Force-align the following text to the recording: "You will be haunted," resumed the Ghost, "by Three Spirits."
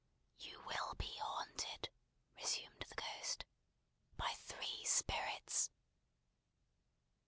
"You 0.39 0.59
will 0.63 0.95
be 0.97 1.15
haunted," 1.19 1.91
resumed 2.35 2.83
the 2.89 2.95
Ghost, 2.95 3.45
"by 4.17 4.33
Three 4.39 4.83
Spirits." 4.83 5.69